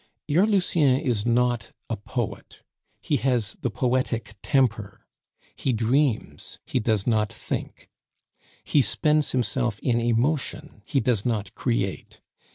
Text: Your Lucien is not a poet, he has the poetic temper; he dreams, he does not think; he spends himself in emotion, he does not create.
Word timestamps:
Your 0.27 0.47
Lucien 0.47 0.99
is 0.99 1.27
not 1.27 1.73
a 1.87 1.95
poet, 1.95 2.63
he 3.01 3.17
has 3.17 3.55
the 3.61 3.69
poetic 3.69 4.33
temper; 4.41 5.05
he 5.55 5.73
dreams, 5.73 6.57
he 6.65 6.79
does 6.79 7.05
not 7.05 7.31
think; 7.31 7.87
he 8.63 8.81
spends 8.81 9.31
himself 9.31 9.77
in 9.81 10.01
emotion, 10.01 10.81
he 10.87 11.01
does 11.01 11.23
not 11.23 11.53
create. 11.53 12.19